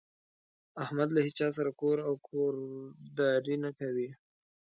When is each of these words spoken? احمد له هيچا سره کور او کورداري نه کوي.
احمد 0.83 1.09
له 1.15 1.19
هيچا 1.27 1.47
سره 1.57 1.71
کور 1.81 1.97
او 2.07 2.13
کورداري 2.27 3.55
نه 3.63 3.71
کوي. 3.79 4.09